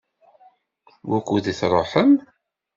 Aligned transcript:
Wukud 1.09 1.45
i 1.51 1.53
tṛuḥem? 1.59 2.11